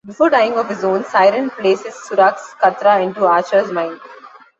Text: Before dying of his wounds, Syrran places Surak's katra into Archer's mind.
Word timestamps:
Before 0.03 0.31
dying 0.31 0.53
of 0.57 0.67
his 0.67 0.81
wounds, 0.81 1.09
Syrran 1.09 1.51
places 1.55 1.93
Surak's 1.93 2.55
katra 2.59 3.03
into 3.03 3.27
Archer's 3.27 3.71
mind. 3.71 3.99